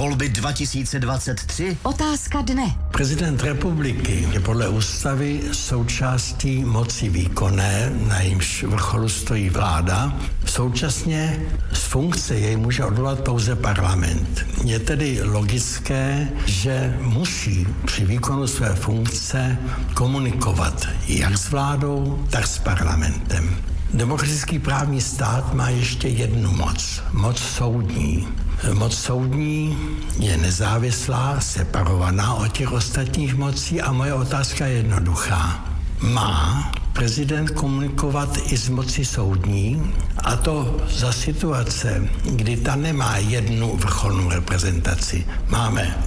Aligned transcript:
Volby 0.00 0.28
2023? 0.28 1.76
Otázka 1.82 2.40
dne. 2.40 2.72
Prezident 2.90 3.42
republiky 3.42 4.28
je 4.32 4.40
podle 4.40 4.68
ústavy 4.68 5.40
součástí 5.52 6.64
moci 6.64 7.08
výkonné, 7.08 7.92
na 8.08 8.20
jejímž 8.20 8.62
vrcholu 8.62 9.08
stojí 9.08 9.50
vláda. 9.50 10.16
Současně 10.46 11.42
z 11.72 11.82
funkce 11.82 12.34
jej 12.34 12.56
může 12.56 12.84
odvolat 12.84 13.20
pouze 13.20 13.56
parlament. 13.56 14.46
Je 14.64 14.78
tedy 14.78 15.22
logické, 15.22 16.28
že 16.46 16.96
musí 17.00 17.66
při 17.84 18.04
výkonu 18.04 18.46
své 18.46 18.74
funkce 18.74 19.58
komunikovat 19.94 20.88
jak 21.08 21.38
s 21.38 21.50
vládou, 21.50 22.26
tak 22.30 22.46
s 22.46 22.58
parlamentem. 22.58 23.56
Demokratický 23.94 24.58
právní 24.58 25.00
stát 25.00 25.54
má 25.54 25.68
ještě 25.68 26.08
jednu 26.08 26.52
moc, 26.52 27.02
moc 27.12 27.38
soudní. 27.38 28.28
Moc 28.68 28.98
soudní 28.98 29.78
je 30.18 30.36
nezávislá, 30.36 31.40
separovaná 31.40 32.34
od 32.34 32.52
těch 32.52 32.72
ostatních 32.72 33.34
mocí 33.34 33.80
a 33.80 33.92
moje 33.92 34.14
otázka 34.14 34.66
je 34.66 34.76
jednoduchá. 34.76 35.64
Má 36.00 36.72
prezident 36.92 37.50
komunikovat 37.50 38.38
i 38.46 38.56
s 38.56 38.68
mocí 38.68 39.04
soudní 39.04 39.94
a 40.18 40.36
to 40.36 40.76
za 40.88 41.12
situace, 41.12 42.08
kdy 42.24 42.56
ta 42.56 42.76
nemá 42.76 43.16
jednu 43.16 43.76
vrcholnou 43.76 44.30
reprezentaci. 44.30 45.26
Máme 45.48 45.98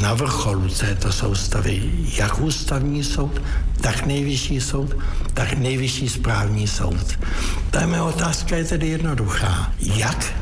na 0.00 0.14
vrcholu 0.14 0.68
této 0.68 1.12
soustavy 1.12 1.90
jak 2.16 2.40
ústavní 2.40 3.04
soud, 3.04 3.42
tak 3.80 4.06
nejvyšší 4.06 4.60
soud, 4.60 4.90
tak 5.34 5.52
nejvyšší 5.52 6.08
správní 6.08 6.68
soud. 6.68 7.18
Ta 7.70 7.86
mé 7.86 8.02
otázka 8.02 8.56
je 8.56 8.64
tedy 8.64 8.88
jednoduchá. 8.88 9.72
Jak 9.80 10.41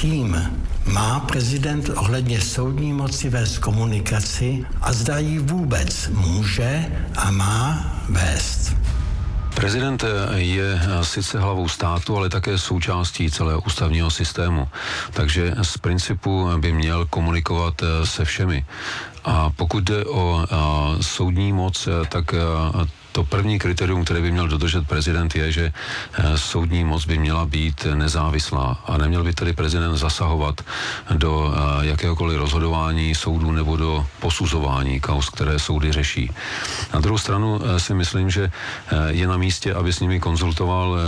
kým 0.00 0.52
má 0.86 1.20
prezident 1.20 1.88
ohledně 1.88 2.40
soudní 2.40 2.92
moci 2.92 3.28
vést 3.28 3.58
komunikaci 3.58 4.64
a 4.80 4.92
zda 4.92 5.18
ji 5.18 5.38
vůbec 5.38 6.08
může 6.08 6.86
a 7.16 7.30
má 7.30 7.92
vést. 8.08 8.76
Prezident 9.54 10.04
je 10.34 10.80
sice 11.02 11.40
hlavou 11.40 11.68
státu, 11.68 12.16
ale 12.16 12.28
také 12.28 12.58
součástí 12.58 13.30
celého 13.30 13.60
ústavního 13.60 14.10
systému. 14.10 14.68
Takže 15.12 15.54
z 15.62 15.78
principu 15.78 16.48
by 16.58 16.72
měl 16.72 17.06
komunikovat 17.06 17.82
se 18.04 18.24
všemi. 18.24 18.64
A 19.24 19.50
pokud 19.50 19.84
jde 19.84 20.04
o 20.04 20.46
soudní 21.00 21.52
moc, 21.52 21.88
tak 22.08 22.34
to 23.12 23.24
první 23.24 23.58
kritérium, 23.58 24.04
které 24.04 24.20
by 24.20 24.30
měl 24.32 24.48
dodržet 24.48 24.86
prezident, 24.86 25.34
je, 25.34 25.52
že 25.52 25.72
eh, 25.72 26.38
soudní 26.38 26.84
moc 26.84 27.06
by 27.06 27.18
měla 27.18 27.46
být 27.46 27.86
nezávislá 27.94 28.84
a 28.86 28.98
neměl 28.98 29.24
by 29.24 29.32
tedy 29.34 29.52
prezident 29.52 29.96
zasahovat 29.96 30.60
do 31.14 31.54
eh, 31.54 31.86
jakéhokoliv 31.86 32.38
rozhodování 32.38 33.14
soudů 33.14 33.52
nebo 33.52 33.76
do 33.76 34.06
posuzování 34.20 35.00
kaus, 35.00 35.30
které 35.30 35.58
soudy 35.58 35.92
řeší. 35.92 36.30
Na 36.94 37.00
druhou 37.00 37.18
stranu 37.18 37.60
eh, 37.60 37.80
si 37.80 37.94
myslím, 37.94 38.30
že 38.30 38.50
je 39.08 39.26
na 39.26 39.36
místě, 39.36 39.74
aby 39.74 39.92
s 39.92 40.00
nimi 40.00 40.20
konzultoval 40.20 40.98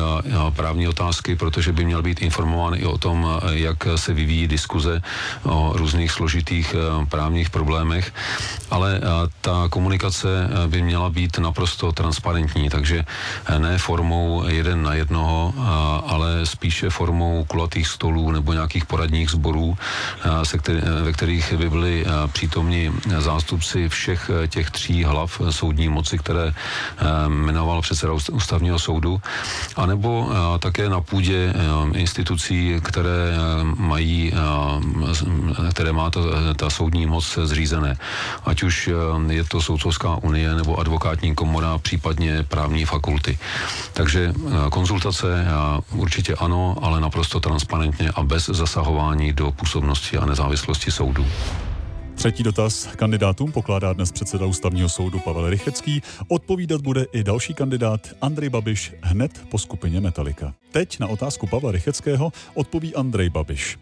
právní 0.57 0.89
otázky, 0.89 1.37
protože 1.37 1.73
by 1.73 1.85
měl 1.85 2.03
být 2.03 2.23
informován 2.23 2.75
i 2.75 2.85
o 2.85 2.99
tom, 2.99 3.41
jak 3.51 3.87
se 3.97 4.15
vyvíjí 4.15 4.49
diskuze 4.49 5.03
o 5.43 5.73
různých 5.75 6.13
složitých 6.13 6.75
právních 7.09 7.51
problémech, 7.51 8.15
ale 8.71 9.01
ta 9.41 9.69
komunikace 9.71 10.49
by 10.67 10.83
měla 10.83 11.11
být 11.11 11.39
naprosto 11.39 11.92
transparentní, 11.93 12.71
takže 12.71 13.05
eh, 13.05 13.59
ne 13.59 13.79
formou 13.79 14.45
jeden 14.47 14.83
na 14.83 14.95
jednoho, 14.95 15.55
ale 16.07 16.47
spíše 16.47 16.91
formou 16.91 17.45
kulatých 17.45 17.89
stolů 17.89 18.31
nebo 18.31 18.53
nějakých 18.53 18.87
poradních 18.87 19.31
sborů, 19.31 19.77
eh, 19.77 20.59
eh, 20.69 21.03
ve 21.03 21.13
kterých 21.13 21.53
by 21.53 21.71
byli 21.71 22.07
přítomni 22.33 22.93
zástupci 23.19 23.89
všech 23.89 24.31
těch 24.49 24.71
tří 24.71 25.05
hlav 25.05 25.41
soudní 25.51 25.89
moci, 25.89 26.19
které 26.19 26.55
jmenoval 27.29 27.83
předseda 27.83 28.13
ústavního 28.33 28.79
soudu, 28.79 29.21
anebo 29.77 30.31
také 30.59 30.89
na 30.89 31.01
půdě 31.01 31.55
institucí, 31.95 32.81
které 32.83 33.37
mají, 33.77 34.33
které 35.73 35.93
má 35.93 36.11
ta, 36.11 36.21
ta 36.57 36.71
soudní 36.71 37.07
moc 37.07 37.39
zřízené. 37.45 37.97
Ať 38.45 38.63
už 38.63 38.91
je 39.29 39.45
to 39.45 39.63
Soudcovská 39.63 40.17
unie 40.23 40.55
nebo 40.55 40.77
advokátní 40.77 41.35
komora, 41.35 41.79
případně 41.83 42.43
právní 42.43 42.85
fakulty. 42.85 43.39
Takže 43.93 44.35
eh, 44.35 44.71
konzultace 44.71 45.47
určitě 45.95 46.35
ano, 46.35 46.77
ale 46.83 47.01
naprosto 47.01 47.41
transparentně 47.41 48.11
a 48.15 48.23
bez 48.23 48.47
zasahování 48.47 49.33
do 49.33 49.53
působnosti 49.53 50.19
a 50.19 50.27
nezávislosti 50.27 50.91
soudu. 50.91 51.27
Třetí 52.15 52.43
dotaz 52.43 52.89
kandidátům 52.97 53.53
pokládá 53.53 53.93
dnes 53.93 54.13
předseda 54.13 54.47
ústavního 54.47 54.89
soudu 54.89 55.19
Pavel 55.19 55.51
Rychecký. 55.51 56.03
Odpovídat 56.29 56.81
bude 56.81 57.07
i 57.13 57.25
další 57.25 57.55
kandidát 57.55 58.01
Andrej 58.21 58.49
Babiš 58.49 58.93
hned 59.03 59.45
po 59.51 59.59
skupině 59.59 60.01
Metalika. 60.01 60.55
Teď 60.73 60.99
na 60.99 61.07
otázku 61.07 61.47
Pavla 61.47 61.73
Rycheckého 61.73 62.33
odpoví 62.55 62.95
Andrej 62.95 63.31
Babiš. 63.31 63.79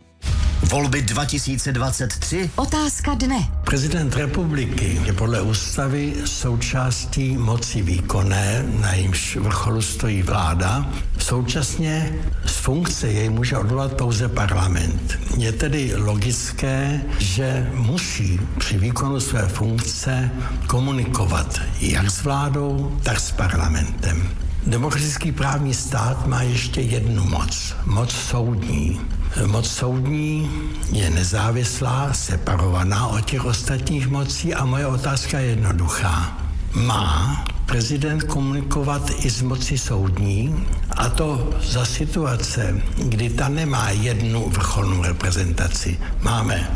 Volby 0.70 1.02
2023? 1.02 2.50
Otázka 2.56 3.14
dne. 3.14 3.42
Prezident 3.64 4.16
republiky 4.16 5.00
je 5.04 5.12
podle 5.12 5.42
ústavy 5.42 6.14
součástí 6.24 7.36
moci 7.36 7.82
výkonné, 7.82 8.64
na 8.80 8.92
jejímž 8.92 9.36
vrcholu 9.36 9.82
stojí 9.82 10.22
vláda. 10.22 10.86
Současně 11.18 12.12
z 12.46 12.56
funkce 12.56 13.08
jej 13.08 13.28
může 13.28 13.58
odvolat 13.58 13.92
pouze 13.92 14.28
parlament. 14.28 15.18
Je 15.36 15.52
tedy 15.52 15.92
logické, 15.96 17.00
že 17.18 17.70
musí 17.74 18.40
při 18.58 18.78
výkonu 18.78 19.20
své 19.20 19.48
funkce 19.48 20.30
komunikovat 20.66 21.60
jak 21.80 22.10
s 22.10 22.22
vládou, 22.22 22.98
tak 23.02 23.20
s 23.20 23.32
parlamentem. 23.32 24.49
Demokratický 24.66 25.32
právní 25.32 25.74
stát 25.74 26.26
má 26.26 26.42
ještě 26.42 26.80
jednu 26.80 27.24
moc, 27.24 27.74
moc 27.86 28.12
soudní. 28.12 29.00
Moc 29.46 29.70
soudní 29.70 30.50
je 30.92 31.10
nezávislá, 31.10 32.12
separovaná 32.12 33.06
od 33.06 33.20
těch 33.20 33.44
ostatních 33.44 34.08
mocí 34.08 34.54
a 34.54 34.64
moje 34.64 34.86
otázka 34.86 35.38
je 35.38 35.46
jednoduchá. 35.46 36.38
Má 36.74 37.44
prezident 37.66 38.22
komunikovat 38.22 39.10
i 39.18 39.30
s 39.30 39.42
mocí 39.42 39.78
soudní 39.78 40.66
a 40.90 41.08
to 41.08 41.50
za 41.62 41.84
situace, 41.84 42.82
kdy 43.04 43.30
ta 43.30 43.48
nemá 43.48 43.90
jednu 43.90 44.48
vrcholnou 44.50 45.02
reprezentaci. 45.02 45.98
Máme 46.22 46.70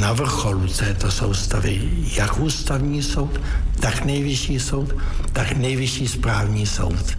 na 0.00 0.12
vrcholu 0.12 0.66
této 0.66 1.10
soustavy 1.10 1.90
jak 2.16 2.40
ústavní 2.40 3.02
soud, 3.02 3.40
tak 3.80 4.04
nejvyšší 4.04 4.60
soud, 4.60 4.94
tak 5.32 5.56
nejvyšší 5.56 6.08
správní 6.08 6.66
soud. 6.66 7.18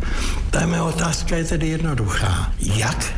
Ta 0.49 0.65
mé 0.65 0.81
otázka 0.81 1.35
je 1.35 1.43
tedy 1.43 1.67
jednoduchá. 1.67 2.53
Jak 2.59 3.13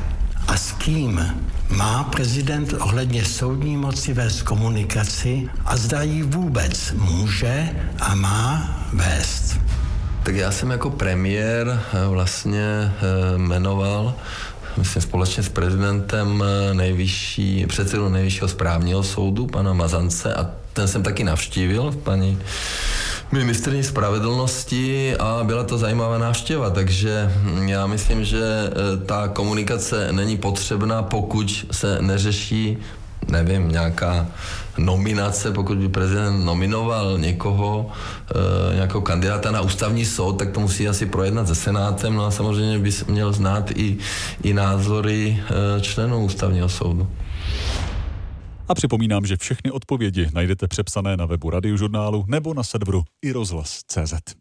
a 0.48 0.58
s 0.58 0.72
kým 0.72 1.36
má 1.70 2.04
prezident 2.04 2.74
ohledně 2.74 3.26
soudní 3.26 3.78
moci 3.78 4.14
vést 4.14 4.42
komunikaci 4.42 5.50
a 5.66 5.78
zda 5.78 6.02
ji 6.02 6.24
vůbec 6.24 6.92
může 6.92 7.70
a 8.00 8.16
má 8.16 8.80
vést. 8.94 9.60
Tak 10.24 10.36
já 10.36 10.52
jsem 10.52 10.72
jako 10.72 10.90
premiér 10.90 11.68
eh, 11.94 12.08
vlastně 12.08 12.64
eh, 12.64 13.38
jmenoval 13.38 14.16
myslím 14.78 15.02
společně 15.02 15.44
s 15.44 15.50
prezidentem 15.50 16.44
nejvyšší, 16.74 17.66
předsedu 17.68 18.10
nejvyššího 18.10 18.48
správního 18.48 19.04
soudu, 19.04 19.48
pana 19.48 19.74
Mazance, 19.74 20.34
a 20.34 20.50
ten 20.74 20.88
jsem 20.88 21.04
taky 21.04 21.24
navštívil, 21.24 21.92
paní 22.04 22.40
ministrní 23.32 23.84
spravedlnosti 23.84 25.16
a 25.18 25.44
byla 25.44 25.64
to 25.64 25.78
zajímavá 25.78 26.18
návštěva, 26.18 26.70
takže 26.70 27.32
já 27.66 27.88
myslím, 27.88 28.26
že 28.26 28.44
eh, 28.44 29.06
ta 29.06 29.28
komunikace 29.28 30.08
není 30.12 30.38
potřebná, 30.38 31.04
pokud 31.04 31.66
se 31.72 32.02
neřeší 32.02 32.78
nevím, 33.28 33.70
nějaká 33.70 34.28
nominace, 34.78 35.52
pokud 35.52 35.78
by 35.78 35.90
prezident 35.90 36.46
nominoval 36.46 37.18
někoho, 37.18 37.92
e, 38.72 38.76
nějakého 38.76 39.02
kandidáta 39.02 39.52
na 39.52 39.62
ústavní 39.62 40.06
soud, 40.06 40.34
tak 40.34 40.52
to 40.52 40.60
musí 40.60 40.88
asi 40.88 41.06
projednat 41.06 41.48
se 41.48 41.56
Senátem, 41.56 42.16
no 42.16 42.26
a 42.26 42.32
samozřejmě 42.32 42.80
by 42.80 42.92
měl 43.08 43.34
znát 43.34 43.72
i, 43.72 43.98
i 44.44 44.54
názory 44.54 45.44
e, 45.78 45.82
členů 45.82 46.24
ústavního 46.26 46.70
soudu. 46.70 47.08
A 48.68 48.76
připomínám, 48.76 49.26
že 49.26 49.38
všechny 49.38 49.72
odpovědi 49.72 50.30
najdete 50.34 50.68
přepsané 50.68 51.18
na 51.18 51.26
webu 51.26 51.50
radiožurnálu 51.50 52.26
nebo 52.28 52.54
na 52.54 52.64
serveru 52.64 53.04
iRozhlas.cz. 53.22 54.41